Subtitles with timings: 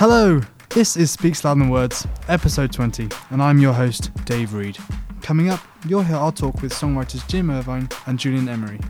[0.00, 4.78] Hello, this is Speaks Louder Than Words, episode 20, and I'm your host, Dave Reed.
[5.20, 8.80] Coming up, you'll hear our talk with songwriters Jim Irvin and Julian Emery.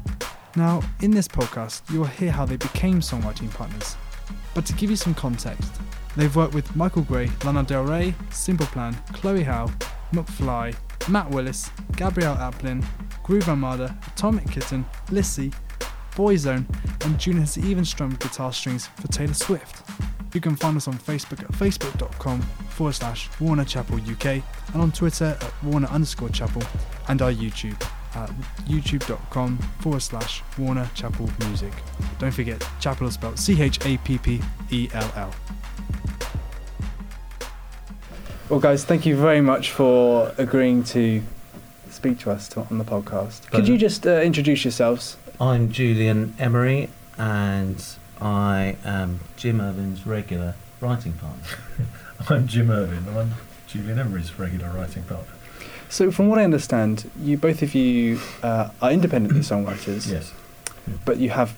[0.55, 3.97] Now, in this podcast, you'll hear how they became songwriting partners.
[4.55, 5.81] But to give you some context,
[6.15, 9.73] they've worked with Michael Gray, Lana Del Rey, Simple Plan, Chloe Howl,
[10.13, 10.77] McFly,
[11.09, 12.85] Matt Willis, Gabrielle Aplin,
[13.25, 15.53] Groove Armada, Atomic Kitten, Lissie,
[16.13, 16.67] Boyzone,
[17.05, 19.83] and June has even strummed guitar strings for Taylor Swift.
[20.33, 24.93] You can find us on Facebook at facebook.com forward slash Warner Chappell UK and on
[24.93, 26.63] Twitter at Warner underscore Chappell
[27.09, 27.81] and our YouTube
[28.15, 28.31] at
[28.67, 31.73] youtube.com forward slash Warner Chappell Music.
[32.19, 34.41] Don't forget, Chappell is spelled C H A P P
[34.71, 35.35] E L L.
[38.49, 41.23] Well, guys, thank you very much for agreeing to
[41.91, 43.49] speak to us to, on the podcast.
[43.51, 45.17] Could you just uh, introduce yourselves?
[45.41, 47.85] I'm Julian Emery, and
[48.21, 51.45] I am Jim Irvin's regular writing partner.
[52.29, 53.09] I'm Jim Irvin.
[53.09, 53.35] and I'm
[53.67, 55.33] Julian Emery's regular writing partner.
[55.89, 60.11] So, from what I understand, you both of you uh, are independently songwriters.
[60.11, 60.33] Yes.
[61.05, 61.57] but you have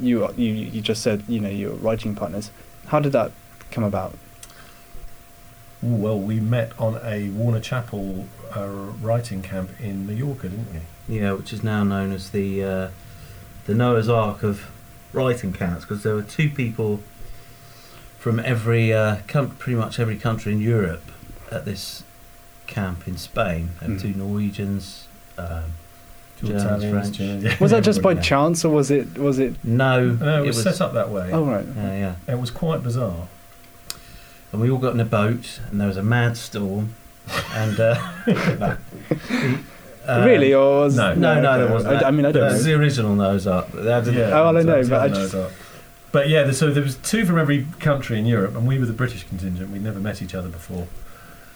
[0.00, 2.50] you you you just said you know you're writing partners.
[2.86, 3.32] How did that
[3.70, 4.16] come about?
[5.82, 10.68] Well, we met on a Warner Chappell uh, writing camp in Mallorca, didn't
[11.08, 11.18] we?
[11.18, 12.88] Yeah, which is now known as the uh,
[13.66, 14.70] the Noah's Ark of
[15.14, 17.00] writing camps, because there were two people
[18.18, 21.02] from every uh, com- pretty much every country in Europe
[21.50, 22.02] at this
[22.66, 23.70] camp in Spain.
[23.80, 24.00] There were Mm.
[24.02, 25.06] two Norwegians.
[25.38, 25.74] Um,
[26.40, 27.16] Two Germans, Italians, French.
[27.42, 28.28] Germans, Was that just by everybody.
[28.28, 29.54] chance, or was it was it?
[29.64, 31.30] no, No, it was, set up that way.
[31.32, 31.64] Oh right.
[31.76, 32.34] Yeah, yeah.
[32.34, 33.28] It was quite bizarre.
[34.50, 36.94] and we all got in a boat, and there was a mad storm,
[37.54, 37.94] and uh,
[40.08, 41.14] uh, really, or was no.
[41.14, 42.02] No, no, there wasn't.
[42.02, 42.72] I, I mean, I don't This is know.
[42.72, 43.68] the original Noah's Ark.
[43.72, 45.52] but they had Yeah, Oh, well, I know, but I just- knows.
[46.12, 48.92] But yeah, so there was two from every country in Europe, and we were the
[48.92, 49.70] British contingent.
[49.70, 50.86] We'd never met each other before,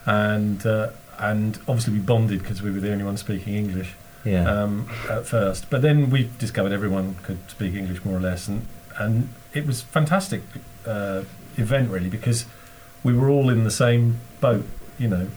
[0.07, 3.95] and uh, and obviously we bonded because we were the only ones speaking English.
[4.25, 4.45] yeah.
[4.51, 5.71] um, at first.
[5.71, 8.67] But then we discovered everyone could speak English more or less, and
[8.99, 10.43] and it was fantastic
[10.87, 11.22] uh,
[11.56, 12.45] event really because
[13.05, 14.65] we were all in the same boat,
[14.99, 15.28] you know,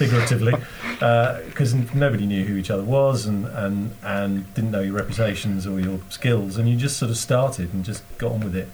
[0.00, 0.54] figuratively,
[0.98, 5.78] because nobody knew who each other was and, and and didn't know your reputations or
[5.80, 8.68] your skills, and you just sort of started and just got on with it,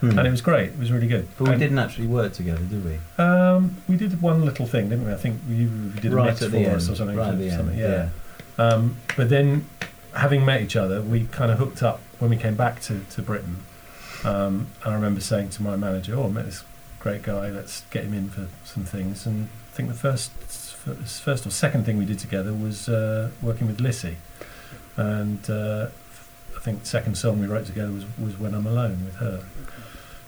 [0.00, 0.18] Hmm.
[0.18, 0.68] and it was great.
[0.70, 1.28] It was really good.
[1.36, 2.96] But we And, didn't actually work together, did we?
[3.22, 5.12] Um, we did one little thing, didn't we?
[5.12, 7.16] I think we, we did a right mix at for the us or something.
[7.16, 8.10] Right at the something, end.
[8.58, 8.64] yeah.
[8.64, 9.66] Um, but then,
[10.14, 13.20] having met each other, we kind of hooked up when we came back to, to
[13.22, 13.56] Britain.
[14.24, 16.64] Um, and I remember saying to my manager, "Oh, I met this
[16.98, 17.50] great guy.
[17.50, 20.30] Let's get him in for some things." And I think the first
[20.84, 24.16] first or second thing we did together was uh, working with Lissie.
[24.96, 25.88] And uh,
[26.56, 29.44] I think the second song we wrote together was, was "When I'm Alone" with her.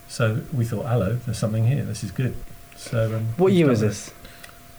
[0.08, 1.82] So we thought, "Hello, there's something here.
[1.84, 2.34] This is good."
[2.76, 4.12] So um, What year was this?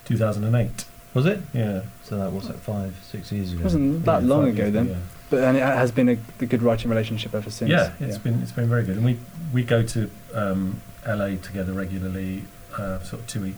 [0.06, 0.86] 2008.
[1.14, 1.42] Was it?
[1.54, 1.84] Yeah.
[2.04, 3.62] So that was like five, six years ago.
[3.62, 4.90] It wasn't that Yeah, long ago years then.
[4.90, 4.96] yeah.
[5.30, 7.70] But and it has been a, a good writing relationship ever since.
[7.70, 9.18] Yeah, it's been it's been very good, and we
[9.54, 12.44] we go to um, LA together regularly,
[12.78, 13.56] uh, sort of two week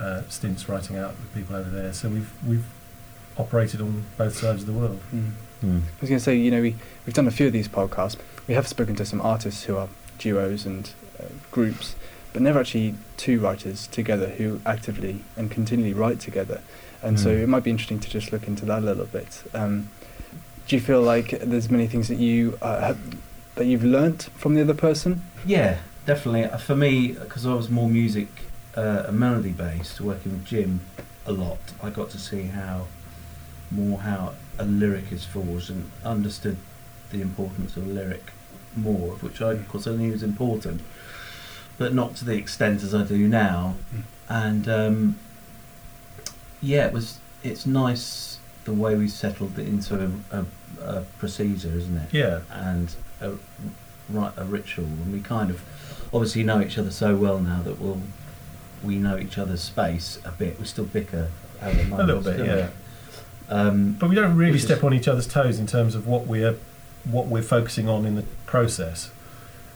[0.00, 1.92] uh, stints writing out with people over there.
[1.92, 2.64] So we've we've
[3.36, 5.00] operated on both sides of the world.
[5.14, 5.30] Mm.
[5.60, 5.78] Hmm.
[5.98, 8.16] I was going to say, you know, we we've done a few of these podcasts.
[8.46, 9.88] We have spoken to some artists who are
[10.18, 10.90] duos and
[11.20, 11.94] uh, groups,
[12.32, 16.62] but never actually two writers together who actively and continually write together.
[17.02, 17.42] And so Mm.
[17.42, 19.42] it might be interesting to just look into that a little bit.
[19.54, 19.88] Um,
[20.66, 22.98] do you feel like there's many things that you uh, have,
[23.54, 25.22] that you've learnt from the other person?
[25.46, 26.44] Yeah, definitely.
[26.44, 28.28] Uh, For me, because I was more music
[28.76, 30.80] uh, and melody based, working with Jim
[31.26, 32.86] a lot, I got to see how
[33.70, 36.56] more how a lyric is forged and understood
[37.10, 38.32] the importance of a lyric
[38.76, 40.80] more, which I, of course, I knew was important,
[41.78, 43.76] but not to the extent as I do now.
[43.94, 44.02] Mm.
[44.28, 45.18] And um,
[46.62, 47.18] yeah, it was.
[47.42, 49.94] It's nice the way we settled it into
[50.30, 50.44] a, a,
[50.84, 52.12] a procedure, isn't it?
[52.12, 53.32] Yeah, and a,
[54.36, 54.84] a ritual.
[54.84, 55.62] And we kind of
[56.12, 58.02] obviously know each other so well now that we'll
[58.82, 60.58] we know each other's space a bit.
[60.58, 61.30] We still bicker
[61.60, 61.72] a
[62.04, 62.44] little bit.
[62.44, 62.70] Yeah?
[63.48, 66.26] Um, but we don't really is- step on each other's toes in terms of what
[66.26, 66.56] we're
[67.04, 69.10] what we're focusing on in the process.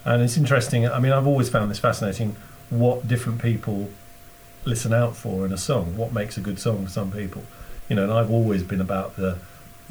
[0.04, 0.86] And it's interesting.
[0.86, 2.36] I mean, I've always found this fascinating.
[2.70, 3.88] What different people
[4.64, 5.96] listen out for in a song.
[5.96, 7.42] What makes a good song for some people.
[7.88, 9.38] You know, and I've always been about the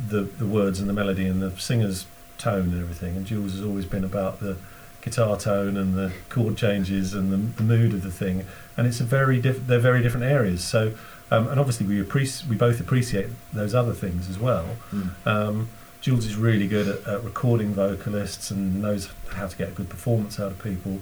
[0.07, 2.05] the, the words and the melody and the singer's
[2.37, 3.15] tone and everything.
[3.15, 4.57] And Jules has always been about the
[5.03, 8.45] guitar tone and the chord changes and the, the mood of the thing.
[8.77, 10.63] And it's a very diff- they're very different areas.
[10.63, 10.93] So
[11.31, 14.77] um, and obviously we appreciate we both appreciate those other things as well.
[14.91, 15.09] mm.
[15.25, 15.69] Um,
[16.01, 19.89] Jules is really good at, at recording vocalists and knows how to get a good
[19.89, 20.99] performance out of people.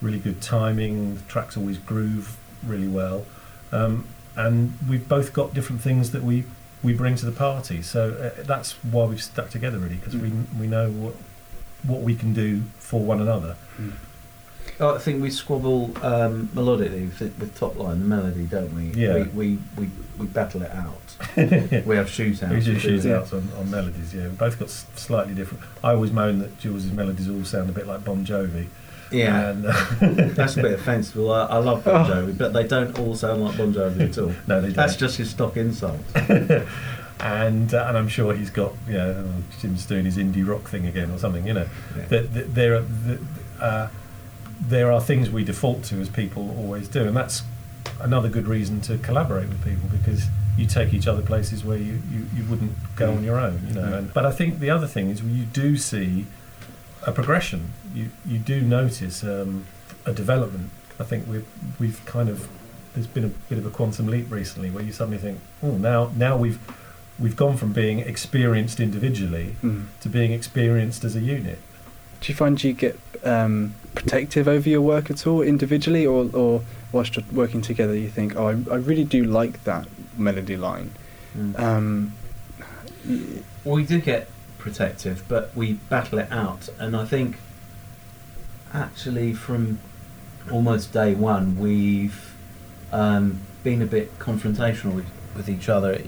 [0.00, 1.14] really good timing.
[1.16, 3.26] The tracks always groove really well,
[3.72, 4.06] um,
[4.36, 6.44] and we've both got different things that we
[6.82, 7.82] we bring to the party.
[7.82, 11.14] So uh, that's why we've stuck together really because we we know what
[11.84, 13.56] what we can do for one another.
[14.78, 18.84] Oh, I think we squabble um, melodically with, with top line, the melody, don't we?
[18.98, 19.14] Yeah.
[19.14, 20.96] We, we, we, we battle it out.
[21.36, 22.50] we have shootouts.
[22.50, 23.18] We do we do shoot that.
[23.18, 24.22] outs on, on melodies, yeah.
[24.24, 25.62] We've both got s- slightly different.
[25.84, 28.68] I always moan that Jules' melodies all sound a bit like Bon Jovi.
[29.12, 29.72] Yeah, And, uh,
[30.34, 31.16] that's a bit offensive.
[31.16, 34.16] Well, I, I love Bon Jovi, but they don't all sound like Bon Jovi at
[34.18, 34.32] all.
[34.46, 34.76] no, they don't.
[34.76, 35.98] That's just his stock insult.
[37.22, 39.26] And uh, and I'm sure he's got you know
[39.60, 41.46] Jim's doing his indie rock thing again or something.
[41.46, 41.68] You know,
[42.08, 43.20] that, that there are the,
[43.60, 43.88] uh,
[44.60, 47.42] there are things we default to as people always do, and that's
[48.00, 50.26] another good reason to collaborate with people because
[50.56, 53.60] you take each other places where you, you, you wouldn't go on your own.
[53.68, 53.98] You know, Mm.
[53.98, 56.26] and, but I think the other thing is you do see
[57.06, 57.72] a progression.
[57.94, 59.66] You you do notice um,
[60.06, 60.70] a development.
[60.98, 61.46] I think we've
[61.78, 62.48] we've kind of
[62.94, 66.10] there's been a bit of a quantum leap recently where you suddenly think, oh, now
[66.16, 66.58] now we've
[67.20, 69.86] we've gone from being experienced individually Mm.
[70.00, 71.58] to being experienced as a unit.
[72.20, 76.62] Do you find you get um, protective over your work at all individually, or, or
[76.92, 79.86] whilst you're working together, you think, oh, I, I really do like that
[80.16, 80.90] melody line?
[81.36, 81.58] Mm.
[81.60, 82.12] Um,
[83.64, 84.28] Well, we do get
[84.58, 86.68] protective, but we battle it out.
[86.78, 87.36] And I think
[88.72, 89.78] actually from
[90.50, 92.34] almost day one, we've
[92.92, 95.06] um, been a bit confrontational with,
[95.36, 96.00] with each other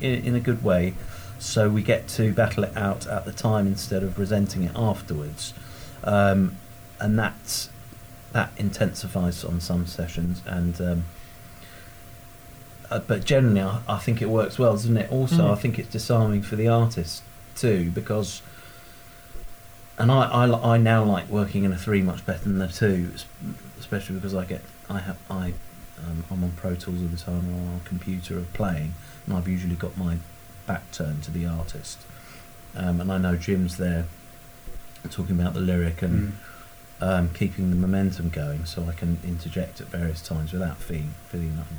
[0.00, 0.94] in, in a good way.
[1.38, 5.54] So we get to battle it out at the time instead of resenting it afterwards.
[6.04, 6.56] Um,
[6.98, 7.70] and that's,
[8.32, 10.42] that intensifies on some sessions.
[10.46, 11.04] And um,
[12.90, 15.10] uh, but generally, I, I think it works well, doesn't it?
[15.10, 15.52] Also, Mm.
[15.52, 17.22] I think it's disarming for the artist
[17.56, 18.42] too, because,
[19.96, 23.12] and I, I, I now like working in a three much better than a two,
[23.78, 25.54] especially because I get I have I
[25.98, 28.94] um, I'm on Pro Tools all the time or on a computer of playing,
[29.30, 30.18] and I've usually got my
[30.66, 31.98] back turned to the artist,
[32.76, 34.06] um, and I know Jim's there
[35.10, 36.32] talking about the lyric and
[37.00, 37.06] mm.
[37.06, 41.56] um, keeping the momentum going, so I can interject at various times without feeling feeling
[41.56, 41.78] like I'm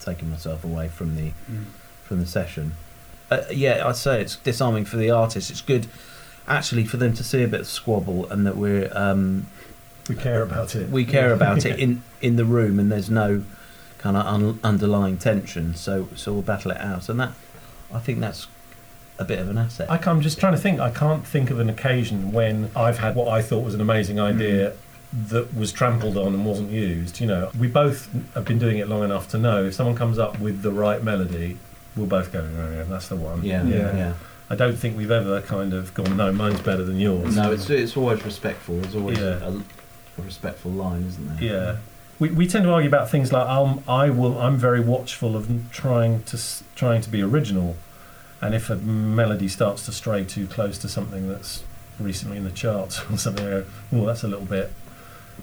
[0.00, 1.64] taking myself away from the Mm.
[2.04, 2.72] from the session.
[3.30, 5.50] Uh, yeah, I'd say it's disarming for the artist.
[5.50, 5.88] It's good,
[6.46, 9.46] actually, for them to see a bit of squabble and that we're um,
[10.08, 10.90] We care about it.
[10.90, 13.42] we care about it in in the room, and there's no
[14.06, 15.74] kind of un- underlying tension.
[15.74, 17.32] So so we'll battle it out, and that
[17.92, 18.46] I think that's
[19.18, 19.90] a bit of an asset.
[19.90, 20.78] I, am just trying to think.
[20.80, 24.20] I can't think of an occasion when I've had what I thought was an amazing
[24.20, 25.28] idea mm.
[25.30, 27.20] that was trampled on and wasn't used.
[27.20, 30.18] You know, we both have been doing it long enough to know if someone comes
[30.18, 31.58] up with the right melody,
[31.96, 33.42] we'll both go, oh, yeah, that's the one.
[33.42, 33.96] yeah, yeah.
[33.96, 34.14] yeah.
[34.48, 37.34] I don't think we've ever kind of gone, no, mine's better than yours.
[37.34, 38.76] No, it's it's always respectful.
[38.76, 39.44] There's always Yeah.
[39.44, 39.50] a,
[40.18, 41.48] a respectful line, isn't there?
[41.52, 41.76] Yeah.
[42.18, 45.50] We, we tend to argue about things like um, I will I'm very watchful of
[45.70, 46.38] trying to
[46.74, 47.76] trying to be original,
[48.40, 51.62] and if a melody starts to stray too close to something that's
[51.98, 54.72] recently in the charts or something, I go, oh, that's a little bit,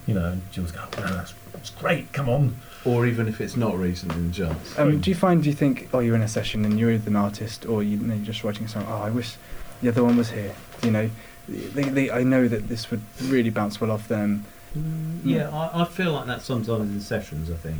[0.05, 0.25] you know.
[0.25, 2.11] And Jules go, oh, no, that's, that's great.
[2.13, 2.55] Come on.
[2.85, 4.77] Or even if it's not recently in the charts.
[4.77, 7.07] Um, do you find, do you think, oh, you're in a session and you're with
[7.07, 9.35] an artist, or you, know, you're just writing a song, oh, I wish
[9.81, 10.53] the other one was here?
[10.83, 11.09] You know,
[11.47, 14.45] they, they, I know that this would really bounce well off them.
[14.77, 17.51] Mm, yeah, I, I feel like that sometimes in sessions.
[17.51, 17.77] I think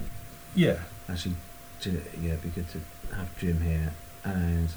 [0.56, 0.80] Yeah.
[1.10, 1.36] actually,
[1.82, 2.80] J- yeah, it'd be good to
[3.16, 4.70] have Jim here, and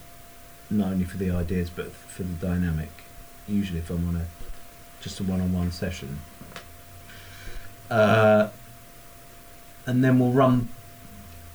[0.70, 2.90] not only for the ideas but for the dynamic.
[3.46, 4.26] Usually, if I'm on a
[5.00, 6.18] just a one-on-one session,
[7.90, 8.48] uh,
[9.86, 10.68] and then we'll run.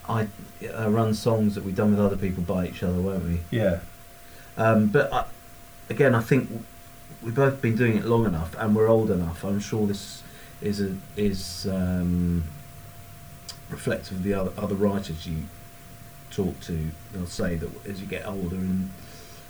[0.08, 0.28] I
[0.74, 3.40] uh, run songs that we've done with other people by each other, won't we?
[3.50, 3.80] Yeah.
[4.56, 5.24] Um, but I,
[5.90, 6.64] again, I think
[7.22, 9.44] we've both been doing it long enough, and we're old enough.
[9.44, 10.21] I'm sure this
[10.62, 12.44] is a, is um,
[13.70, 15.44] reflective of the other other writers you
[16.30, 16.90] talk to.
[17.12, 18.90] They'll say that as you get older, and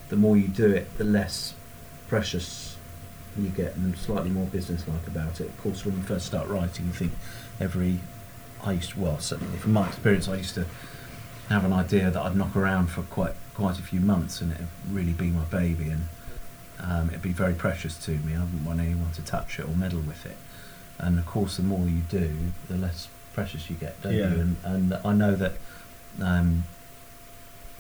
[0.09, 1.55] the more you do it, the less
[2.09, 2.77] precious
[3.39, 5.49] you get, and slightly more businesslike about it.
[5.49, 7.13] Of course, when you first start writing, you think
[7.61, 8.01] every
[8.65, 10.67] I used to, well, certainly from my experience, I used to
[11.49, 14.69] have an idea that I'd knock around for quite quite a few months, and it'd
[14.91, 16.09] really be my baby, and
[16.81, 18.35] um, it'd be very precious to me.
[18.35, 20.37] I wouldn't want anyone to touch it or meddle with it.
[21.03, 22.35] And of course, the more you do,
[22.69, 24.31] the less precious you get, don't Yeah.
[24.33, 24.41] you?
[24.41, 25.53] And, and I know that
[26.21, 26.65] um,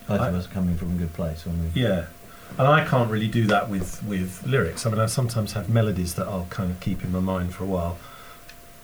[0.06, 1.80] both of I- us are coming from a good place when we.
[1.80, 2.06] Yeah.
[2.58, 4.84] And I can't really do that with, with lyrics.
[4.84, 7.64] I mean, I sometimes have melodies that I'll kind of keep in my mind for
[7.64, 7.96] a while,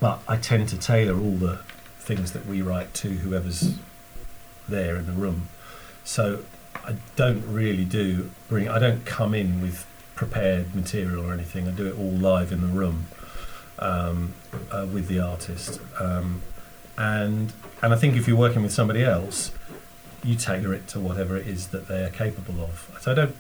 [0.01, 1.59] but I tend to tailor all the
[1.99, 3.75] things that we write to whoever's
[4.69, 5.49] there in the room.
[6.05, 6.45] So
[6.77, 8.69] I don't really do bring.
[8.71, 11.69] I don't come in with prepared material or anything.
[11.69, 13.09] I do it all live in the room.
[13.79, 14.35] Um,
[14.71, 15.81] uh, with the artist.
[16.01, 16.43] Um,
[16.97, 19.53] and and I think if you're working with somebody else,
[20.25, 22.99] you tailor it to whatever it is that they're capable of.
[23.01, 23.37] So I don't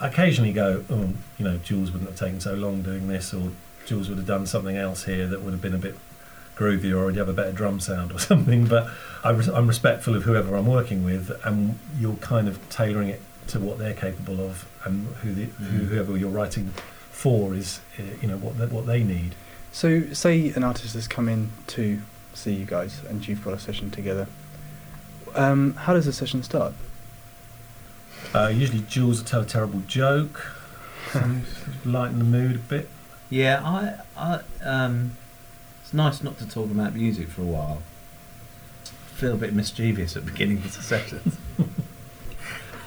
[0.00, 3.50] I occasionally go, oh, you know, Jules wouldn't have taken so long doing this, or
[3.84, 5.96] Jules would have done something else here that would have been a bit
[6.56, 8.66] groovier, or would have a better drum sound or something.
[8.66, 8.88] But
[9.24, 13.58] I I'm respectful of whoever I'm working with, and you're kind of tailoring it to
[13.58, 16.72] what they're capable of, and who the, who, whoever you're writing
[17.18, 19.34] for is, uh, you know, what they, what they need.
[19.72, 22.00] So, say an artist has come in to
[22.32, 24.28] see you guys, and you've got a session together.
[25.34, 26.74] Um, how does the session start?
[28.32, 30.46] Uh, usually, Jules will tell a terrible joke,
[31.12, 31.44] and
[31.84, 32.88] lighten the mood a bit.
[33.30, 35.16] Yeah, I, I, um,
[35.82, 37.82] it's nice not to talk about music for a while.
[39.16, 41.36] Feel a bit mischievous at the beginning of the sessions,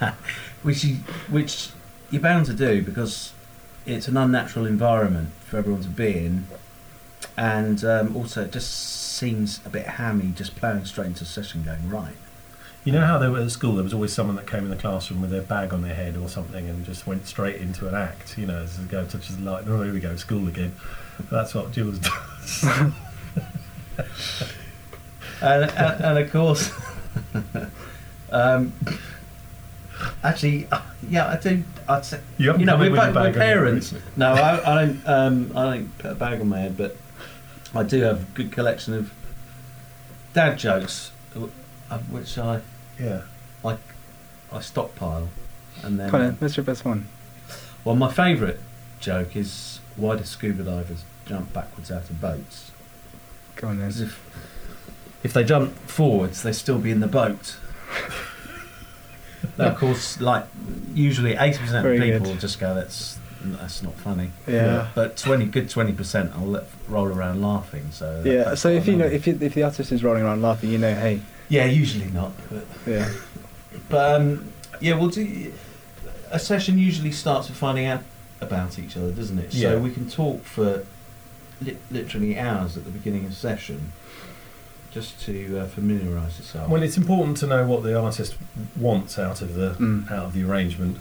[0.62, 0.96] which you,
[1.28, 1.68] which
[2.10, 3.34] you're bound to do because
[3.86, 6.46] it's an unnatural environment for everyone to be in,
[7.36, 11.62] and um, also it just seems a bit hammy just ploughing straight into a session,
[11.62, 12.14] going right.
[12.84, 14.76] You know how they were at school, there was always someone that came in the
[14.76, 17.94] classroom with their bag on their head or something and just went straight into an
[17.94, 19.64] act, you know, as they go touches the light.
[19.68, 20.74] Oh, here we go, school again.
[21.30, 22.64] That's what Jules does.
[25.40, 26.72] and, and, and of course,
[28.32, 28.72] um,
[30.22, 31.62] actually, uh, yeah, I do.
[31.88, 33.94] I'd say, You, haven't you know, we're, in with we're bag on your parents.
[34.16, 35.08] No, I, I don't.
[35.08, 36.96] Um, I don't put a bag on my head, but
[37.74, 39.12] I do have a good collection of
[40.32, 41.12] dad jokes,
[41.90, 42.60] uh, which I
[42.98, 43.22] Yeah.
[43.64, 43.76] I
[44.52, 45.28] I stockpile,
[45.82, 46.10] and then.
[46.10, 47.08] Come on, then, what's your best one?
[47.84, 48.58] Well, my favourite
[49.00, 52.70] joke is why do scuba divers jump backwards out of boats?
[53.56, 53.88] Go on then.
[53.88, 54.20] Because if
[55.22, 57.56] if they jump forwards, they still be in the boat.
[59.58, 60.46] of course, like
[60.94, 62.28] usually eighty percent of Very people good.
[62.28, 64.88] will just go, "That's that's not funny." Yeah.
[64.94, 67.88] But twenty, good twenty percent, I'll let roll around laughing.
[67.90, 68.54] So that- Yeah.
[68.54, 70.94] So if you know if you, if the artist is rolling around laughing, you know,
[70.94, 72.32] hey, yeah, usually not.
[72.50, 73.10] But yeah,
[73.88, 75.52] but um, yeah, we'll do.
[76.30, 78.02] A session usually starts with finding out
[78.40, 79.52] about each other, doesn't it?
[79.52, 79.70] Yeah.
[79.70, 80.84] So we can talk for
[81.60, 83.92] li- literally hours at the beginning of session,
[84.92, 86.68] just to uh, familiarise yourself.
[86.68, 88.36] Well, it's important to know what the artist
[88.76, 90.10] wants out of the Mm.
[90.10, 90.98] out of the arrangement.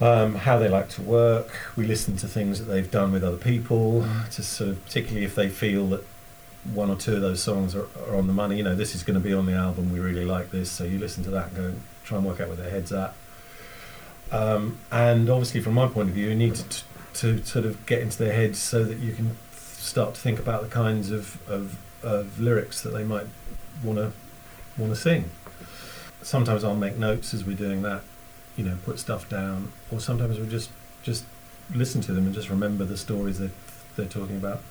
[0.00, 1.48] Um, how they like to work.
[1.76, 5.34] We listen to things that they've done with other people to sort of, particularly if
[5.36, 6.04] they feel that
[6.74, 8.56] one or two of those songs are, are on the money.
[8.56, 9.92] You know, this is going to be on the album.
[9.92, 12.48] We really like this, so you listen to that and go try and work out
[12.48, 13.14] where their heads at.
[14.32, 16.82] Um, and obviously, from my point of view, you need to,
[17.14, 20.62] to sort of get into their heads so that you can start to think about
[20.62, 23.26] the kinds of, of, of lyrics that they might
[23.82, 24.12] want to
[24.76, 25.30] want to sing.
[26.22, 28.02] Sometimes I'll make notes as we're doing that,
[28.56, 30.70] you know, put stuff down, or sometimes we just
[31.02, 31.24] just
[31.74, 33.50] listen to them and just remember the stories that
[33.96, 34.62] they're talking about.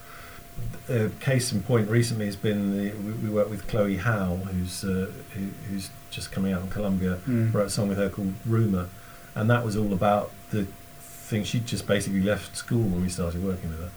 [0.90, 4.84] A case in point recently has been the, we, we worked with Chloe Howl, who's
[4.84, 7.20] uh, who, who's just coming out in Columbia.
[7.28, 7.54] Mm.
[7.54, 8.90] Wrote a song with her called Rumour,
[9.34, 10.68] and that was all about the
[11.00, 11.44] thing.
[11.44, 13.92] She just basically left school when we started working with her,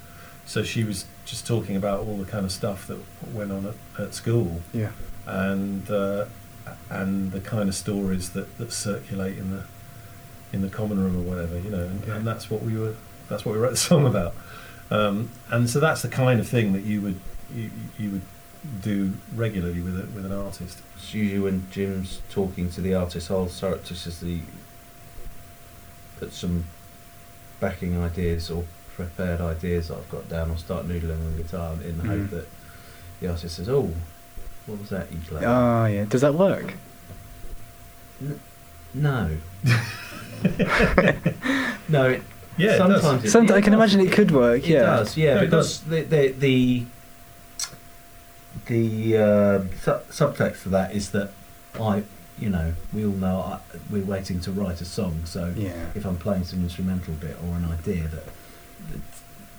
[0.47, 2.99] so she was just talking about all the kind of stuff that
[3.33, 4.91] went on at, at school yeah,
[5.27, 6.27] and uh,
[6.91, 9.65] and the kind of stories that, that circulate in the
[10.53, 12.17] in the common room or whatever, you know, and, Yeah.
[12.17, 12.95] and that's what we were
[13.29, 14.35] that's what we wrote the song about.
[14.91, 17.21] Um, and so that's the kind of thing that you would
[17.55, 18.23] you, you would
[18.83, 20.79] do regularly with a, with an artist.
[20.97, 24.43] It's usually when Jim's talking to the artist, I'll surreptitiously
[26.19, 26.65] put some
[27.61, 30.51] backing ideas or prepared ideas that I've got down.
[30.51, 32.09] I'll start noodling on the guitar in the Mm.
[32.21, 32.47] hope that
[33.21, 33.93] the artist says, "Oh,
[34.67, 36.05] what was that you played?" oh yeah.
[36.05, 36.75] Does that work?
[38.95, 39.31] no,
[41.89, 42.11] no.
[42.11, 42.23] It,
[42.57, 43.79] Yeah, it sometimes it- Sometimes I it can does.
[43.95, 44.67] imagine it could work.
[44.69, 44.79] Yeah.
[44.79, 46.87] It does, yeah, it because the the the,
[48.67, 51.31] the uh, su- subtext of that is that
[51.81, 52.05] I,
[52.39, 53.59] you know, we all know I,
[53.91, 55.23] we're waiting to write a song.
[55.25, 55.73] So Yeah.
[55.97, 58.33] if I'm playing some instrumental bit or an idea that, that you know,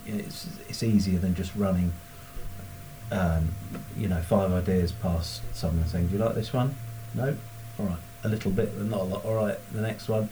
[0.05, 1.93] it's it's easier than just running,
[3.11, 3.53] um,
[3.97, 6.75] you know, five ideas past someone saying, "Do you like this one?"
[7.13, 7.35] No,
[7.79, 9.25] all right, a little bit, but not a lot.
[9.25, 10.29] All right, the next one,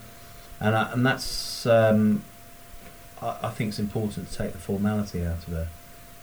[0.60, 2.22] and I, and that's um,
[3.20, 5.66] I, I think it's important to take the formality out of the,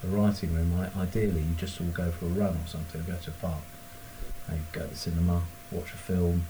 [0.02, 0.74] the writing room.
[0.98, 3.62] Ideally, you just all go for a run or something, go to a park,
[4.72, 6.46] go to the cinema, watch a film,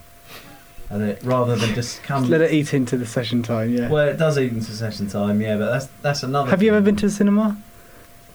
[0.92, 2.24] and it, rather than just come.
[2.24, 3.70] Just let it eat into the session time.
[3.74, 3.90] Yeah.
[3.90, 6.50] Well, it does eat into session time, yeah, but that's that's another.
[6.52, 7.58] Have you ever been to the cinema?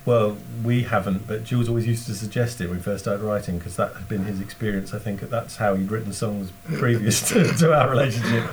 [0.05, 3.59] Well, we haven't, but Jules always used to suggest it when we first started writing
[3.59, 4.95] because that had been his experience.
[4.95, 8.45] I think that's how he'd written songs previous to, to our relationship.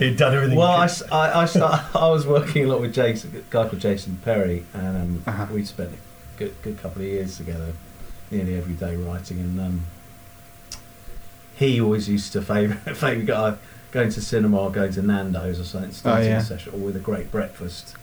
[0.00, 0.56] He'd done everything.
[0.56, 0.90] Well, he I, could.
[0.90, 4.20] s- I, I, start, I was working a lot with Jason, a guy called Jason
[4.24, 5.46] Perry, and um, Uh-huh.
[5.52, 7.74] we'd spent a good, good couple of years together,
[8.30, 9.38] nearly every day writing.
[9.38, 9.82] And um,
[11.62, 13.56] he always used to favour favour guy
[13.90, 16.38] going to cinema or going to Nando's or something, starting yeah.
[16.38, 17.94] a session, or with a great breakfast.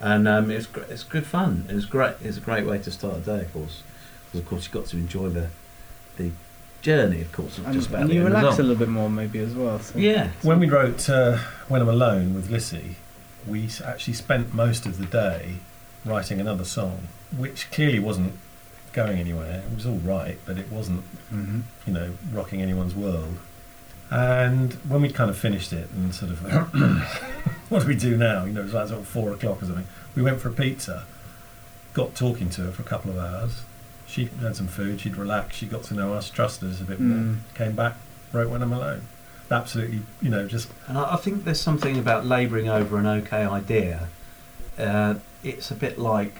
[0.00, 1.66] And um, it's it's good fun.
[1.68, 2.14] It was great.
[2.22, 3.82] It's a great way to start a day, of course.
[4.26, 5.48] Because of course you've got to enjoy the
[6.16, 6.32] the
[6.82, 9.54] journey, of course, And, just about and you relax a little bit more, maybe as
[9.54, 9.80] well.
[9.80, 9.98] So.
[9.98, 10.30] Yeah.
[10.42, 12.96] when we wrote uh, When I'm Alone with Lissie,
[13.46, 15.56] we actually spent most of the day
[16.04, 18.34] writing another song, which clearly wasn't
[18.96, 19.62] going anywhere.
[19.70, 23.36] It was all right, but it wasn't hmm you know, rocking anyone's world.
[24.10, 26.38] And when we'd kind of finished it and sort of,
[27.68, 28.44] what do we do now?
[28.44, 29.86] You know, it was like sort of four o'clock or something.
[30.16, 31.04] We went for a pizza,
[31.92, 33.62] got talking to her for a couple of hours.
[34.06, 37.00] She had some food, she'd relaxed, she got to know us, trusted us a bit
[37.00, 37.18] more.
[37.18, 37.38] Mm.
[37.54, 37.96] Came back,
[38.32, 39.02] wrote When I'm Alone.
[39.50, 43.44] Absolutely, you know, just, And I, I think there's something about labouring over an okay
[43.44, 44.08] idea.
[44.78, 46.34] Uh, it's a bit like,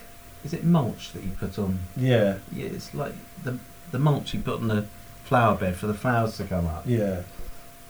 [0.46, 1.80] is it mulch that you put on?
[1.96, 3.12] yeah, Yeah, it's like
[3.44, 3.58] the
[3.90, 4.84] the mulch you put on the
[5.24, 6.84] flower bed for the flowers to come up.
[6.86, 7.22] yeah,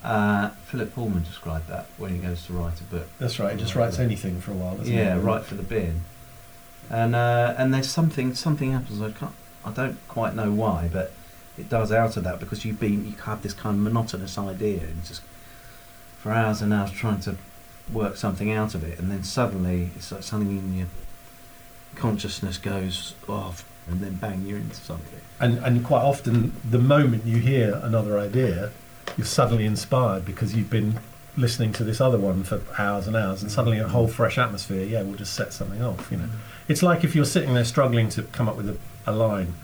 [0.03, 3.09] Uh, Philip Pullman described that when he goes to write a book.
[3.19, 3.53] that's right.
[3.55, 5.21] He just writes anything for a while, doesn't yeah, it?
[5.21, 6.03] right for the bin.
[6.91, 9.01] And uh, and there's something something happens.
[9.03, 9.33] I can't
[9.65, 11.13] I don't quite know why, but
[11.59, 14.81] it does out of that because you've been you have this kind of monotonous idea
[14.83, 15.23] and just
[16.21, 17.37] for hours and hours trying to
[17.93, 20.87] work something out of it, and then suddenly it's like something in your
[21.97, 25.21] consciousness goes off, and then bang, you're into something.
[25.41, 28.71] And, and quite often, the moment you hear another idea,
[29.17, 30.99] you're suddenly inspired because you've been
[31.37, 34.85] listening to this other one for hours and hours, and suddenly a whole fresh atmosphere.
[34.85, 36.11] Yeah, we'll just set something off.
[36.11, 36.37] You know, mm.
[36.69, 38.77] it's like if you're sitting there struggling to come up with a,
[39.07, 39.55] a line.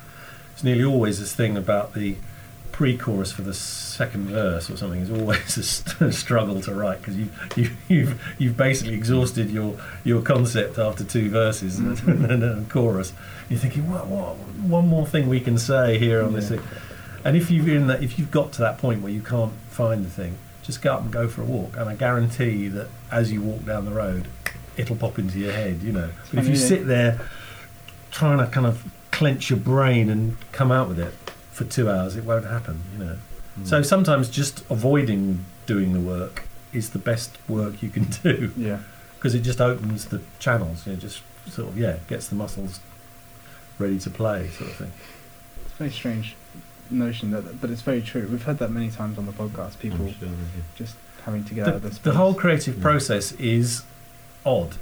[0.52, 2.16] It's nearly always this thing about the
[2.72, 7.16] pre-chorus for the second verse or something is always a st- struggle to write because
[7.16, 12.24] you, you, you've you've basically exhausted your your concept after two verses and, mm-hmm.
[12.30, 13.12] and a chorus.
[13.48, 16.56] You're thinking, what, what, one more thing we can say here on this Yeah.
[16.56, 16.66] thing.
[17.24, 20.04] And if you've in that, if you've got to that point where you can't find
[20.04, 23.30] the thing, just go up and go for a walk, and I guarantee that as
[23.30, 24.26] you walk down the road,
[24.76, 25.82] it'll pop into your head.
[25.82, 27.20] You know, but if you sit there
[28.11, 31.14] trying to kind of clench your brain and come out with it
[31.52, 32.82] for two hours, it won't happen.
[32.98, 33.16] You know.
[33.56, 33.64] Hmm.
[33.66, 38.78] So sometimes just avoiding doing the work is the best work you can do Yeah.
[39.16, 40.86] because it just opens the channels.
[40.86, 42.80] You know, just sort of yeah, gets the muscles
[43.78, 44.92] ready to play, sort of thing.
[45.64, 46.34] It's a very strange
[46.90, 48.26] notion, that, but it's very true.
[48.30, 49.78] We've heard that many times on the podcast.
[49.78, 50.34] People sure, yeah.
[50.74, 51.98] just having to get The, out of this.
[51.98, 52.82] the whole creative Yeah.
[52.82, 53.82] process is
[54.44, 54.76] odd.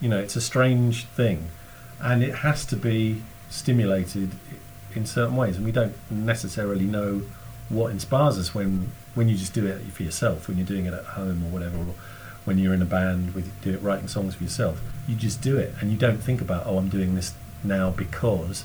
[0.00, 1.48] You know, it's a strange thing,
[2.00, 4.30] and it has to be stimulated
[4.96, 7.22] in certain ways, and we don't necessarily know
[7.68, 10.92] what inspires us when when you just do it for yourself, when you're doing it
[10.94, 11.94] at home or whatever, or
[12.44, 14.80] when you're in a band with do it writing songs for yourself.
[15.08, 18.64] You just do it, and you don't think about oh, I'm doing this now because.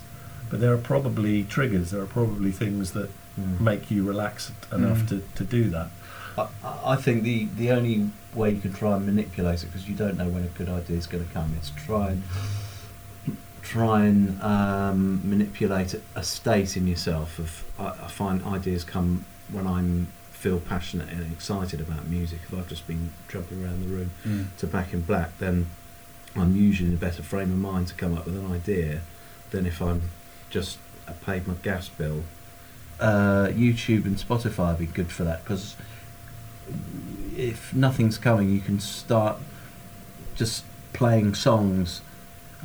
[0.50, 1.92] But there are probably triggers.
[1.92, 3.62] There are probably things that Mm.
[3.62, 5.08] make you relaxed enough Mm.
[5.10, 5.90] to, to do that.
[6.38, 6.48] I,
[6.84, 10.18] I think the, the only way you can try and manipulate it, because you don't
[10.18, 12.24] know when a good idea is going to come, is try and
[13.70, 17.38] try and um, manipulate a- state in yourself.
[17.40, 22.40] Of I, I find ideas come when I'm feel passionate and excited about music.
[22.48, 24.46] If I've just been jumping around the room Mm.
[24.58, 25.68] to Back in Black, then
[26.36, 29.02] I'm usually in a better frame of mind to come up with an idea
[29.52, 30.02] than if I'm
[30.50, 30.78] just
[31.08, 32.24] I paid my gas bill.
[33.00, 35.76] Uh, YouTube and Spotify would be good for that because
[37.36, 39.38] if nothing's coming, you can start
[40.36, 42.02] just playing songs,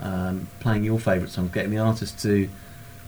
[0.03, 2.49] um, playing your favourite songs, getting the artists to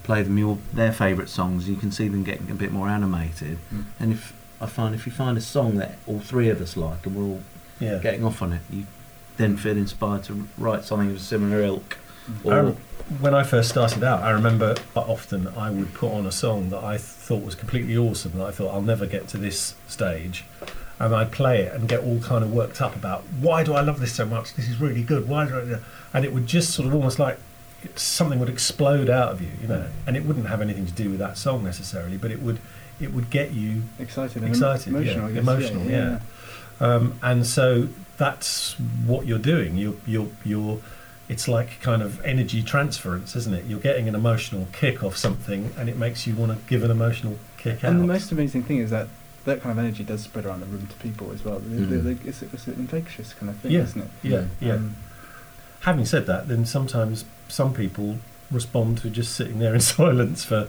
[0.03, 1.69] play them your their favourite songs.
[1.69, 3.59] You can see them getting a bit more animated.
[3.75, 3.85] Mm.
[3.99, 7.05] And if I find if you find a song that all three of us like
[7.07, 7.43] and we're all
[7.81, 7.99] Yeah.
[7.99, 8.87] getting off on it, you
[9.37, 11.99] then feel inspired to write something of a similar ilk.
[12.31, 12.45] Mm.
[12.47, 12.77] Or I rem-
[13.21, 16.71] when I first started out, I remember quite often I would put on a song
[16.71, 20.45] that I thought was completely awesome, that I thought I'll never get to this stage,
[20.99, 23.83] and I'd play it and get all kind of worked up about why do I
[23.83, 24.55] love this so much?
[24.55, 25.29] This is really good.
[25.29, 26.17] Why do I?
[26.17, 27.39] And it would just sort of almost like
[27.95, 31.11] something would explode out of you, you know, and it wouldn't have anything to do
[31.11, 32.59] with that song necessarily, but it would
[33.01, 34.43] it would get you Excited.
[34.43, 34.99] and Excited, yeah.
[34.99, 35.27] Emotional.
[35.27, 35.43] I guess.
[35.43, 36.21] Emotional, yeah.
[36.81, 39.77] um, and so that's what you're doing.
[39.77, 40.81] You're, you're, you're,
[41.29, 43.65] it's like kind of energy transference, isn't it?
[43.67, 46.91] You're getting an emotional kick off something, and it makes you want to give an
[46.91, 47.91] emotional kick out.
[47.91, 49.09] And the most amazing thing is that
[49.47, 51.59] that kind of energy does spread around the room to people as well.
[51.59, 52.23] They- they- Mm.
[52.23, 53.81] they- it's, it's an infectious kind of thing, Yeah.
[53.83, 54.09] isn't it?
[54.23, 54.75] yeah, yeah.
[54.75, 54.97] Um,
[55.81, 58.19] Having said that, then sometimes some people
[58.51, 60.69] respond to just sitting there in silence for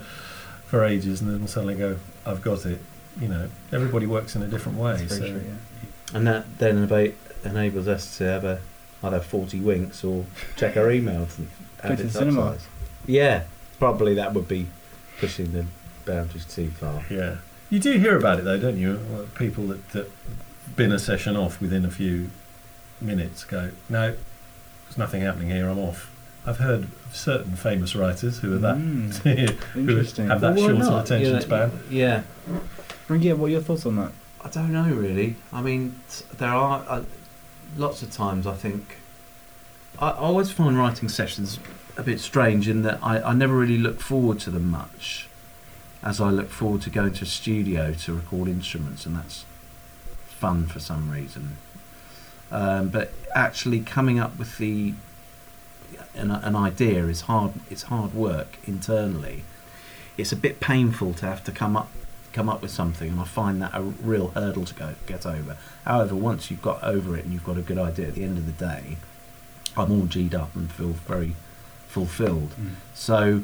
[0.67, 2.79] for ages, and then suddenly go, "I've got it."
[3.19, 4.97] You know, everybody works in a different way.
[4.97, 6.15] That's So true, yeah.
[6.15, 7.13] And that then eba-
[7.43, 8.59] enables us to have a
[9.03, 11.47] either 40 winks or check our emails and
[11.81, 12.57] Go add to it the cinema.
[13.07, 13.43] Yeah,
[13.79, 14.67] probably that would be
[15.19, 15.65] pushing the
[16.05, 17.03] boundaries too far.
[17.09, 17.37] Yeah,
[17.69, 19.27] you do hear about it though, don't you?
[19.35, 20.11] People that, that
[20.75, 22.29] bin a session off within a few
[23.01, 24.15] minutes go, no,
[24.85, 25.67] there's nothing happening here.
[25.69, 26.11] I'm off.
[26.45, 29.13] I've heard of certain famous writers who are that Mm,
[29.73, 30.27] who interesting.
[30.29, 31.71] have that Well, short of attention You know, span.
[31.89, 32.23] Yeah,
[33.07, 34.11] Bring Yeah, what are your thoughts on that?
[34.43, 35.35] I don't know really.
[35.51, 35.99] I mean,
[36.37, 37.03] there are uh,
[37.75, 38.97] lots of times I think
[39.99, 41.59] I, I always find writing sessions
[41.97, 45.27] a bit strange in that I, I never really look forward to them much,
[46.03, 49.45] as I look forward to going to a studio to record instruments, and that's
[50.27, 51.57] fun for some reason.
[52.51, 54.93] Um, but actually coming up with the
[56.15, 57.53] an, an idea is hard.
[57.69, 59.43] It's hard work internally.
[60.17, 61.89] It's a bit painful to have to come up
[62.33, 65.57] come up with something, and I find that a real hurdle to go get over.
[65.85, 68.37] However, once you've got over it and you've got a good idea, at the end
[68.37, 68.97] of the day,
[69.75, 71.35] I'm all G'd up and feel very
[71.87, 72.53] fulfilled.
[72.93, 73.41] So,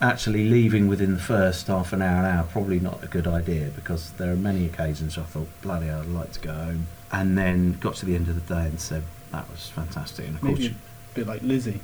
[0.00, 3.68] actually leaving within the first half an hour, an hour, probably not a good idea
[3.74, 7.36] because there are many occasions I thought, bloody hell, I'd like to go home, and
[7.36, 10.26] then got to the end of the day and said that was fantastic.
[10.26, 11.80] And of course, Maybe a bit like Lissie.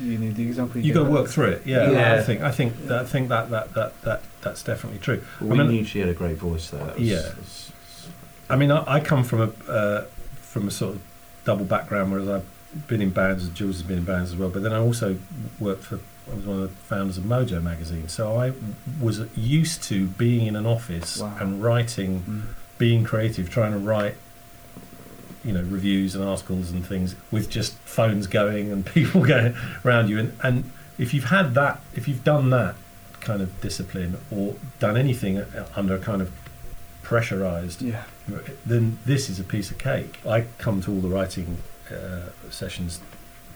[0.00, 1.66] You know, the example you You got to work through it.
[1.66, 2.14] Yeah, Yeah.
[2.14, 5.22] I think I think that, I think that, that, that, that that's definitely true.
[5.40, 6.84] we I mean- knew she had a great voice though.
[6.84, 7.16] Was, Yeah.
[7.36, 7.70] was-
[8.48, 10.04] I mean, I, I come from a uh,
[10.40, 11.02] from a sort of
[11.44, 14.48] double background, whereas I've been in bands, and Jules has been in bands as well.
[14.50, 15.18] But then I also
[15.58, 16.00] worked for.
[16.30, 18.52] I was one of the founders of Mojo magazine, so I
[19.00, 21.36] was used to being in an office Wow.
[21.40, 22.42] and writing, Mm.
[22.78, 24.16] being creative, trying to write,
[25.44, 29.54] you know, reviews and articles and things with just phones going and people going
[29.84, 30.18] around you.
[30.18, 32.76] And, and if you've had that, if you've done that
[33.20, 35.42] kind of discipline or done anything
[35.76, 36.30] under a kind of
[37.02, 38.04] pressurized Yeah.
[38.64, 40.20] then this is a piece of cake.
[40.26, 41.58] I come to all the writing
[41.90, 43.00] uh, sessions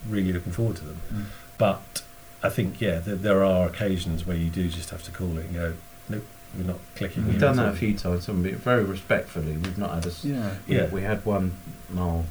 [0.08, 1.00] really looking forward to them.
[1.12, 1.24] Mm.
[1.58, 2.02] But
[2.46, 5.46] I think, yeah, there, there are occasions where you do just have to call it
[5.46, 5.74] and go,
[6.08, 6.24] nope,
[6.56, 7.26] we're not clicking.
[7.26, 8.52] We've done that a few times, haven't we?
[8.52, 9.56] Very respectfully.
[9.56, 10.08] We've not had a.
[10.08, 10.54] s- Yeah.
[10.68, 10.86] we- Yeah.
[10.88, 11.52] We had one
[11.90, 12.24] mile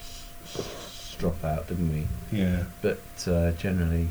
[0.00, 0.24] s-
[0.56, 2.06] s- drop out, didn't we?
[2.36, 2.64] Yeah.
[2.82, 4.08] But uh, generally,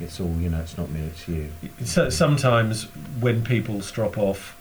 [0.00, 0.60] it's all you know.
[0.60, 1.00] It's not me.
[1.00, 1.50] It's you.
[1.84, 2.84] So sometimes
[3.20, 4.56] when people strop off,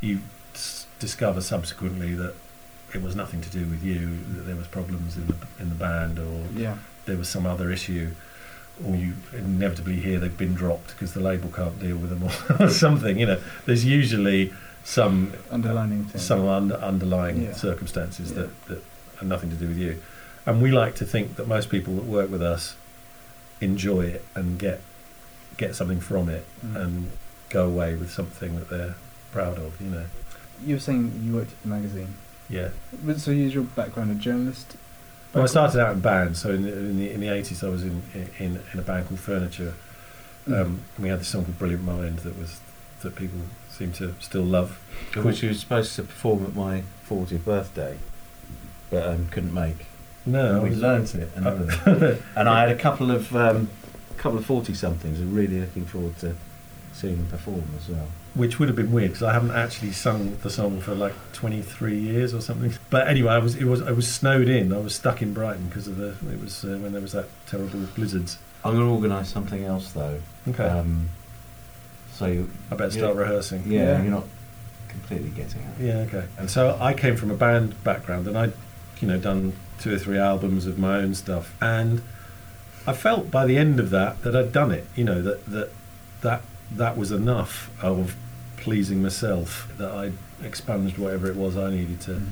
[0.00, 0.20] you
[0.54, 2.34] s- discover subsequently that
[2.94, 5.74] it was nothing to do with you, that there was problems in the, in the
[5.74, 6.76] band or Yeah.
[7.06, 8.10] there was some other issue,
[8.84, 12.64] or you inevitably hear they've been dropped because the label can't deal with them, or,
[12.66, 13.18] or something.
[13.18, 14.52] You know, there's usually
[14.84, 16.20] some Underlining thing.
[16.20, 17.52] some under, underlying Yeah.
[17.52, 18.36] circumstances Yeah.
[18.42, 18.82] that, that
[19.20, 20.02] have nothing to do with you.
[20.46, 22.74] And we like to think that most people that work with us
[23.60, 24.80] enjoy it and get
[25.58, 26.76] get something from it Mm.
[26.82, 27.10] and
[27.50, 28.94] go away with something that they're
[29.30, 29.80] proud of.
[29.80, 30.04] You know,
[30.64, 32.14] You were saying you worked at the magazine.
[32.48, 32.68] yeah.
[33.04, 34.76] But So you your background a journalist?
[35.34, 37.68] Well, I started out in bands, so in the, in the in the eighties, I
[37.68, 38.02] was in,
[38.38, 39.74] in in a band called Furniture.
[40.46, 40.60] Mm.
[40.60, 42.60] Um, we had this song called Brilliant Mind that was
[43.00, 43.40] that people
[43.70, 44.78] seem to still love.
[45.16, 47.98] Which you were supposed to perform at my 40th birthday,
[48.90, 49.86] but um, couldn't make.
[50.24, 51.46] No, I we learnt it, and,
[52.36, 53.70] and I had a couple of um,
[54.16, 55.18] couple of 40 somethings.
[55.18, 56.36] and really looking forward to
[56.92, 58.06] seeing them perform as well.
[58.34, 61.98] which would have been weird because I haven't actually sung the song for like 23
[61.98, 62.72] years or something.
[62.90, 64.72] But anyway, I was it was I was snowed in.
[64.72, 67.26] I was stuck in Brighton because of the it was uh, when there was that
[67.46, 68.38] terrible blizzards.
[68.64, 70.20] I'm going to organise something else though.
[70.48, 71.08] Okay, Um,
[72.12, 73.64] so you, I better start rehearsing.
[73.66, 74.02] yeah, Yeah.
[74.02, 74.26] you're not
[74.88, 75.80] completely getting it.
[75.80, 76.24] Yeah, okay.
[76.38, 78.52] And so I came from a band background, and I'd,
[79.00, 82.02] you know, done two or three albums of my own stuff, and
[82.86, 84.86] I felt by the end of that that I'd done it.
[84.94, 85.70] You know, that that
[86.20, 86.42] that
[86.76, 88.16] that was enough of
[88.56, 90.12] pleasing myself that I
[90.44, 92.26] expunged whatever it was I needed to Mm.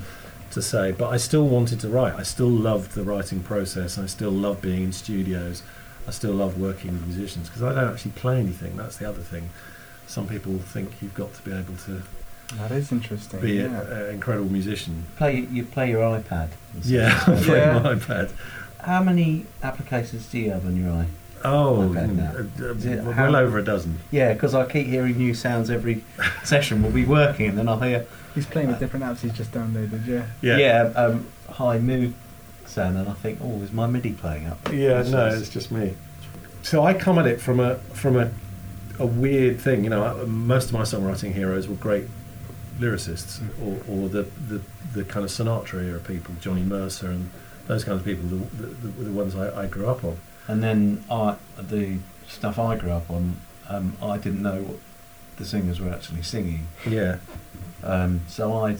[0.51, 0.91] to say.
[0.91, 2.15] But I still wanted to write.
[2.15, 3.97] I still loved the writing process.
[3.97, 5.63] I still love being in studios.
[6.07, 8.75] I still love working with musicians because I don't actually play anything.
[8.75, 9.49] That's the other thing.
[10.07, 12.01] Some people think you've got to be able to
[12.57, 13.39] That is interesting.
[13.39, 13.81] be yeah.
[13.81, 15.05] an incredible musician.
[15.17, 16.49] Play you play your iPad.
[16.83, 17.17] Yeah.
[17.27, 17.79] I play Yeah.
[17.79, 18.31] my iPad.
[18.81, 21.07] How many applications do you have on your eye?
[21.43, 22.19] Oh, mm,
[22.61, 23.99] uh, uh, Is it well how- over a dozen.
[24.11, 26.03] Yeah, because I keep hearing new sounds every
[26.43, 26.81] session.
[26.83, 30.07] We'll be working, and then I'll hear He's playing with different apps he's just downloaded,
[30.07, 30.57] yeah.
[30.57, 32.13] yeah, um, high mood
[32.65, 34.57] sound, and I think, oh, is my MIDI playing up?
[34.71, 35.95] Yeah, This no, is- it's just me.
[36.63, 38.31] So I come at it from a from a
[38.99, 39.83] a weird thing.
[39.83, 42.05] You know, uh, most of my songwriting heroes were great
[42.79, 43.49] lyricists, Mm.
[43.89, 44.61] or, or the, the
[44.93, 47.29] the kind of Sinatra era people, Johnny Mercer, and
[47.67, 50.17] those kinds of people, the, the, the, were the ones I, I grew up on.
[50.47, 53.37] And then I, the stuff I grew up on,
[53.69, 54.79] um, I didn't know what
[55.37, 56.67] the singers were actually singing.
[56.87, 57.17] Yeah.
[57.83, 58.79] Um, so I'd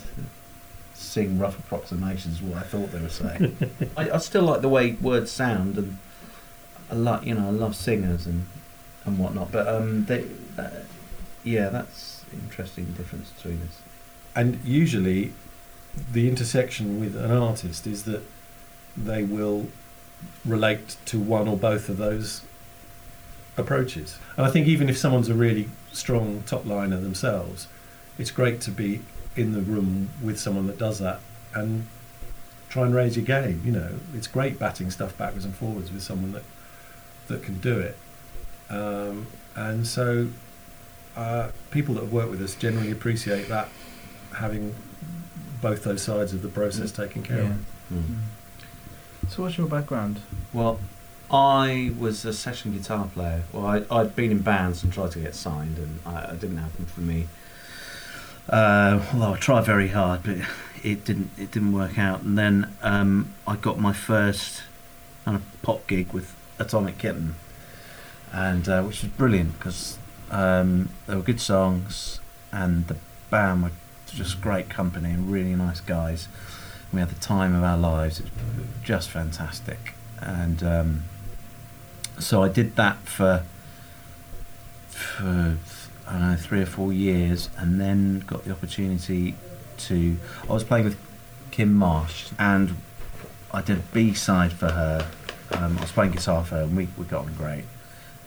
[0.93, 3.57] sing rough approximations of what I thought they were saying.
[3.97, 5.97] I, I still like the way words sound, and
[6.89, 8.45] I like you know I love singers and
[9.05, 9.51] and whatnot.
[9.51, 10.25] But um, they,
[10.57, 10.69] uh,
[11.43, 13.81] yeah, that's interesting difference between us.
[14.35, 15.33] And usually,
[16.11, 18.21] the intersection with an artist is that
[18.95, 19.67] they will
[20.45, 22.41] relate to one or both of those
[23.57, 24.17] approaches.
[24.37, 27.67] And I think even if someone's a really strong top liner themselves,
[28.17, 29.01] it's great to be
[29.35, 31.19] in the room with someone that does that
[31.53, 31.87] and
[32.69, 33.61] try and raise your game.
[33.65, 36.43] You know, it's great batting stuff backwards and forwards with someone that
[37.27, 37.97] that can do it.
[38.69, 40.29] Um, and so,
[41.15, 43.69] uh, people that have worked with us generally appreciate that
[44.37, 44.75] having
[45.61, 47.65] both those sides of the process taken care of.
[47.93, 48.17] Mm.
[49.31, 50.19] So, what's your background?
[50.51, 50.77] Well,
[51.31, 53.43] I was a session guitar player.
[53.53, 56.57] Well, I, I'd been in bands and tried to get signed, and I, it didn't
[56.57, 57.29] happen for me.
[58.49, 60.39] Uh, although I tried very hard, but
[60.83, 61.29] it didn't.
[61.37, 62.23] It didn't work out.
[62.23, 64.63] And then um, I got my first
[65.23, 67.35] kind of pop gig with Atomic Kitten,
[68.33, 69.97] and uh, which was brilliant because
[70.29, 72.19] um, there were good songs,
[72.51, 72.97] and the
[73.29, 73.71] band were
[74.07, 76.27] just great company and really nice guys.
[76.93, 78.19] We had the time of our lives.
[78.19, 81.03] It was just fantastic, and um,
[82.19, 83.43] so I did that for
[84.89, 85.57] for
[86.07, 89.35] I don't know three or four years, and then got the opportunity
[89.79, 90.17] to.
[90.49, 90.97] I was playing with
[91.51, 92.75] Kim Marsh, and
[93.51, 95.07] I did a B side for her.
[95.51, 97.65] Um, I was playing guitar for her, and we we got on great.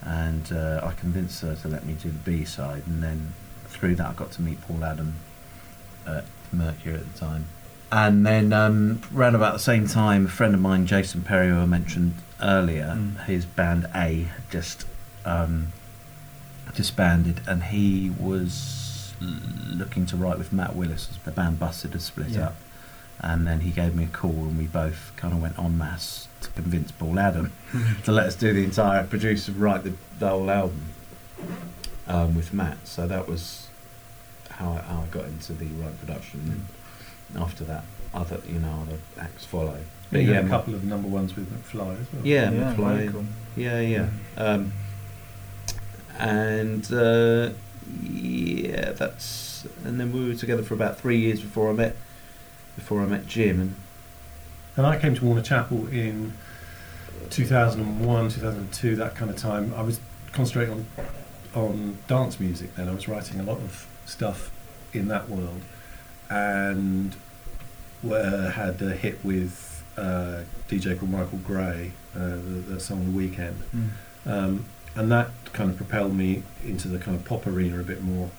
[0.02, 3.34] And uh, I convinced her to let me do the B side, and then
[3.68, 5.14] through that I got to meet Paul Adam
[6.06, 7.46] at Mercury at the time.
[7.94, 11.58] And then um, around about the same time, a friend of mine, Jason Perry, who
[11.58, 13.24] I mentioned earlier, Mm.
[13.26, 14.84] his band A just
[15.24, 15.68] um,
[16.74, 21.08] disbanded, and he was looking to write with Matt Willis.
[21.24, 22.46] The band Busted had split Yeah.
[22.46, 22.56] up,
[23.20, 26.26] and then he gave me a call, and we both kind of went en masse
[26.40, 27.52] to convince Paul Adam
[28.02, 30.82] to let us do the entire produce and write the, the whole album
[32.08, 32.78] um, with Matt.
[32.88, 33.68] So that was
[34.50, 36.40] how I, how I got into the right production.
[36.40, 36.66] And
[37.36, 39.78] after that, other you know other acts follow.
[40.10, 42.22] But You yeah, had a couple of number ones with McFly as well.
[42.26, 43.12] Yeah, very McFly.
[43.12, 43.24] cool.
[43.56, 44.08] Yeah, yeah.
[44.36, 44.72] Um,
[46.18, 47.50] and uh,
[48.02, 51.96] yeah, that's and then we were together for about three years before I met
[52.76, 53.74] before I met Jim and
[54.76, 56.34] And I came to Warner Chappell in
[57.30, 59.72] 2001, 2002, that kind of time.
[59.76, 60.00] I was
[60.32, 60.86] concentrating on
[61.54, 62.88] on dance music then.
[62.88, 64.50] I was writing a lot of stuff
[64.92, 65.60] in that world,
[66.30, 67.14] and
[68.10, 73.10] uh, had a hit with uh, DJ called Michael Gray, uh, the, the song "The
[73.16, 73.88] Weekend," Mm.
[74.26, 74.64] um,
[74.96, 78.30] and that kind of propelled me into the kind of pop arena a bit more.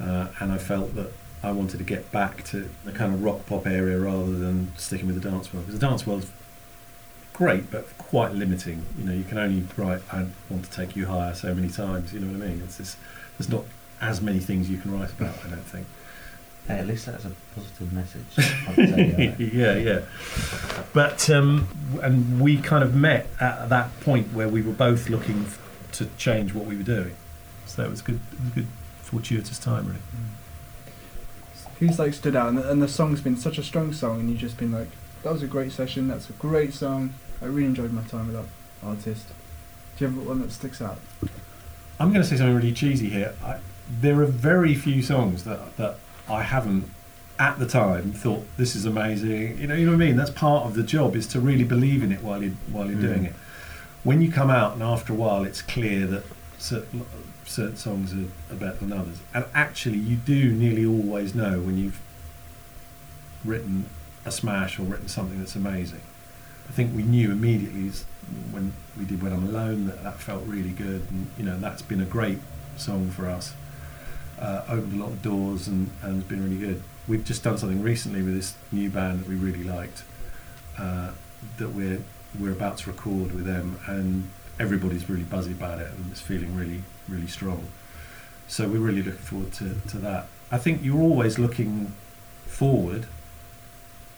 [0.00, 3.46] Uh, and I felt that I wanted to get back to the kind of rock
[3.46, 6.30] pop area rather than sticking with the dance world because the dance world's
[7.32, 8.84] great but quite limiting.
[8.98, 12.12] You know, you can only write "I want to take you higher" so many times.
[12.12, 12.62] You know what I mean?
[12.64, 12.96] It's just,
[13.38, 13.64] there's not
[14.00, 15.34] as many things you can write about.
[15.44, 15.86] I don't think.
[16.66, 18.24] Hey, at least that's a positive message.
[18.68, 19.40] I'll tell you that.
[19.40, 20.00] yeah, yeah.
[20.92, 21.68] But um,
[22.02, 25.60] and we kind of met at that point where we were both looking f-
[25.92, 27.16] to change what we were doing.
[27.66, 28.20] So it was good.
[28.32, 28.66] It was a good
[29.02, 29.98] fortuitous time, really.
[31.78, 34.28] Who's like stood out, and the, and the song's been such a strong song, and
[34.28, 34.88] you've just been like,
[35.22, 36.08] that was a great session.
[36.08, 37.14] That's a great song.
[37.40, 39.28] I really enjoyed my time with that artist.
[39.96, 40.98] Do you have one that sticks out?
[41.98, 43.34] I'm going to say something really cheesy here.
[43.42, 43.58] I,
[43.90, 45.98] there are very few songs that that
[46.30, 46.84] I haven't
[47.38, 49.58] at the time thought this is amazing.
[49.58, 50.16] You know, you know what I mean.
[50.16, 52.98] That's part of the job is to really believe in it while you while you're
[52.98, 53.08] Mm.
[53.08, 53.34] doing it.
[54.04, 56.24] When you come out and after a while, it's clear that
[56.58, 57.04] certain,
[57.44, 59.18] certain songs are, are better than others.
[59.34, 62.00] And actually, you do nearly always know when you've
[63.44, 63.86] written
[64.24, 66.00] a smash or written something that's amazing.
[66.68, 67.90] I think we knew immediately
[68.52, 71.82] when we did When I'm Alone that that felt really good, and you know that's
[71.82, 72.38] been a great
[72.76, 73.54] song for us.
[74.40, 76.82] Uh, opened a lot of doors and, and has been really good.
[77.06, 80.02] We've just done something recently with this new band that we really liked.
[80.78, 81.10] Uh,
[81.58, 82.00] that we're
[82.38, 86.54] we're about to record with them, and everybody's really buzzy about it, and it's feeling
[86.56, 87.66] really really strong.
[88.48, 90.26] So we're really looking forward to, to that.
[90.50, 91.92] I think you're always looking
[92.46, 93.06] forward.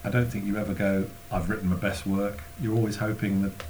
[0.05, 2.43] I don't think you ever go, I've written my best work.
[2.61, 3.65] You're always hoping that the,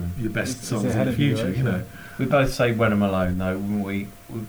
[0.00, 0.10] Mm.
[0.20, 1.82] your best songs in the of you, future, you know.
[2.18, 3.54] We both say when I'm alone though.
[3.56, 4.40] When we, we,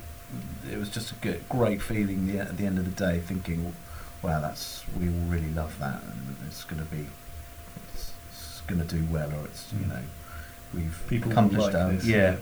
[0.71, 3.73] it was just a good, great feeling the, at the end of the day, thinking,
[4.21, 7.07] "Wow, that's we all really love that, and it's going to be,
[7.93, 9.89] it's, it's going to do well, or it's you Mm.
[9.89, 10.01] know,
[10.73, 12.17] we've People accomplished like our this, yeah.
[12.17, 12.35] yeah.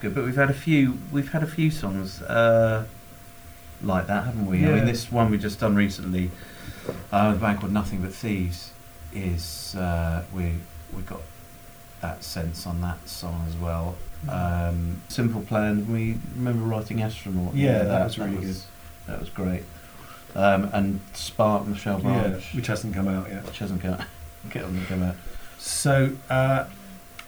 [0.00, 2.84] Good, but we've had a few we've had a few songs uh,
[3.82, 4.66] like that, haven't we?
[4.66, 6.30] I mean, this one we just done recently,
[7.12, 8.72] uh, the band called Nothing But Thieves,
[9.14, 10.54] is uh, we
[10.94, 11.20] we got
[12.00, 13.94] that sense on that song as well.
[14.28, 15.90] Um, Simple Plan.
[15.92, 17.54] We remember writing Astronaut.
[17.54, 18.56] Yeah, that was really good.
[19.06, 19.64] That was great.
[20.34, 23.44] Um, and Spark, Michelle Yeah, which hasn't come out yet.
[23.44, 23.98] which hasn't come,
[24.50, 25.16] hasn't come out.
[25.58, 26.64] So, uh,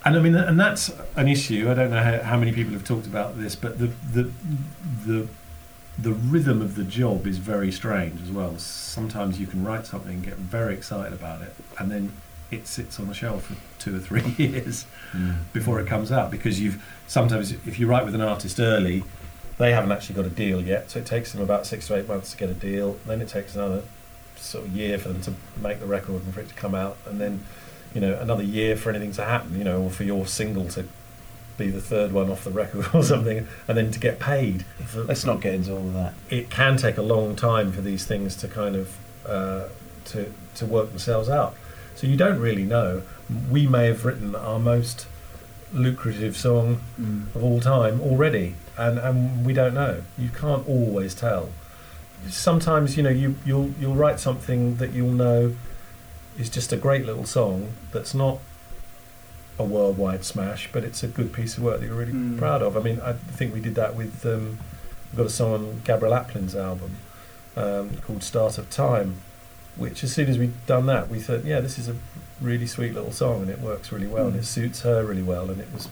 [0.05, 1.71] and I mean, and that's an issue.
[1.71, 4.31] I don't know how, how many people have talked about this, but the the
[5.07, 5.29] the
[5.99, 8.59] the rhythm of the job is very strange as well.
[8.59, 12.13] Sometimes you can write something, get very excited about it, and then
[12.55, 14.87] it sits on the shelf for two or three years
[15.53, 19.05] before it comes out because you've sometimes if you write with an artist early,
[19.59, 22.09] they haven't actually got a deal yet, so it takes them about six to eight
[22.09, 22.97] months to get a deal.
[23.07, 23.83] Then it takes another
[24.37, 26.97] sort of year for them to make the record and for it to come out,
[27.07, 27.45] and then
[27.95, 30.87] you know another year for anything to happen, you know, or for your single to
[31.57, 34.65] be the third one off the record or something, and then to get paid.
[34.95, 36.15] Let's not get into all of that.
[36.31, 39.69] it can take a long time for these things to kind of uh,
[40.07, 41.55] to to work themselves out.
[41.95, 43.03] So you don't really know.
[43.51, 45.07] We may have written our most
[45.73, 46.81] lucrative song
[47.35, 50.03] of all time already, and, and we don't know.
[50.19, 51.51] You can't always tell.
[52.29, 55.55] Sometimes you know you you'll you'll write something that you'll know
[56.39, 58.39] is just a great little song that's not
[59.59, 62.39] a worldwide smash, but it's a good piece of work that you're really Mm.
[62.39, 62.77] proud of.
[62.77, 64.59] I mean, I think we did that with um,
[65.13, 66.97] we've got a song on Gabrielle Aplin's album
[67.57, 69.17] um, called "Start of Time,"
[69.77, 71.97] which as soon as we'd done that, we thought, yeah, this is a
[72.41, 74.41] really sweet little song, and it works really well, and Mm.
[74.41, 75.89] it suits her really well, and it was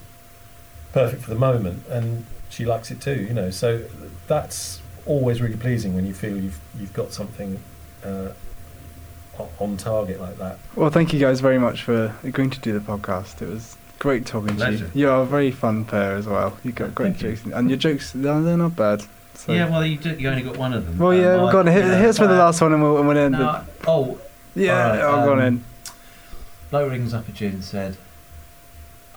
[0.93, 3.51] perfect for the moment, and she likes it too, you know.
[3.51, 3.83] So
[4.27, 7.59] that's always really pleasing when you feel you've you've got something
[8.05, 8.29] uh,
[9.59, 10.59] on target like that.
[10.77, 13.41] Well, thank you guys very much for agreeing to do the podcast.
[13.43, 14.89] It was great talking Pleasure.
[14.89, 15.07] to you.
[15.07, 16.59] You are a very fun pair as well.
[16.63, 17.37] You've got great Thank you.
[17.37, 19.03] jokes, and your jokes they're not bad.
[19.35, 19.53] So.
[19.53, 20.99] Yeah, well, you, do, you only got one of them.
[20.99, 21.37] Well, Um, yeah.
[21.37, 21.67] Well, I- go on.
[21.67, 23.33] Hit, yeah, hit us with the last one, and we'll, and we'll end.
[23.33, 24.19] No, the, oh,
[24.55, 25.65] yeah, alright, I'll go on um, in.
[26.71, 27.97] Low rings up a gin and said,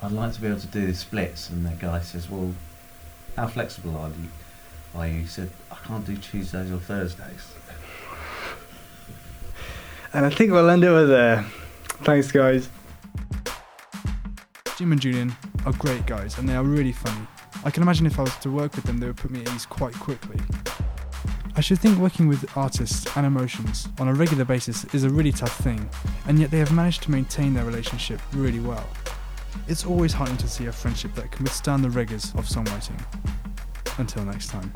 [0.02, 1.50] I'd like to be able to do the splits.
[1.50, 2.54] And the guy says, Well,
[3.36, 4.30] how flexible are you?
[4.96, 5.22] Are you?
[5.22, 7.54] He said, I can't do Tuesdays or Thursdays.
[10.14, 11.44] And I think we'll end it with there.
[12.04, 12.70] Thanks, guys.
[14.78, 17.28] Jim and Julian are great guys, and they are really funny.
[17.66, 19.52] I can imagine if I was to work with them, they would put me at
[19.52, 20.40] ease quite quickly.
[21.56, 25.32] I should think working with artists and emotions on a regular basis is a really
[25.32, 25.90] tough thing,
[26.28, 28.88] and yet they have managed to maintain their relationship really well.
[29.68, 33.02] It's always heartening to see a friendship that can withstand the rigours of songwriting.
[33.98, 34.72] Until next time.